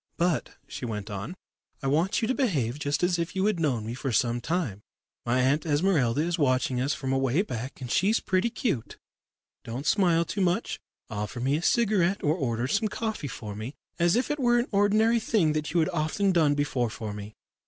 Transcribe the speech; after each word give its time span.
"But," 0.17 0.55
she 0.67 0.83
went 0.83 1.11
on, 1.11 1.35
"I 1.83 1.85
want 1.85 2.23
you 2.23 2.27
to 2.27 2.33
behave 2.33 2.79
just 2.79 3.03
as 3.03 3.19
if 3.19 3.35
you 3.35 3.45
had 3.45 3.59
known 3.59 3.85
me 3.85 3.93
for 3.93 4.11
some 4.11 4.41
time. 4.41 4.81
My 5.27 5.41
Aunt 5.41 5.63
Esmeralda 5.63 6.21
is 6.23 6.39
watching 6.39 6.81
us 6.81 6.95
from 6.95 7.13
away 7.13 7.43
back, 7.43 7.79
and 7.81 7.91
she's 7.91 8.19
pretty 8.19 8.49
'cute. 8.49 8.97
Don't 9.63 9.85
smile 9.85 10.25
too 10.25 10.41
much. 10.41 10.79
Offer 11.11 11.39
me 11.41 11.55
a 11.55 11.61
cigarette 11.61 12.23
or 12.23 12.33
order 12.33 12.67
some 12.67 12.87
coffee 12.87 13.27
for 13.27 13.55
me, 13.55 13.75
as 13.99 14.15
if 14.15 14.31
it 14.31 14.39
were 14.39 14.57
an 14.57 14.67
ordinary 14.71 15.19
thing 15.19 15.53
that 15.53 15.71
you 15.71 15.79
had 15.81 15.89
often 15.89 16.31
done 16.31 16.55
before 16.55 16.89
for 16.89 17.13
me. 17.13 17.35